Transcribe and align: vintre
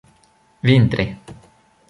vintre 0.69 1.05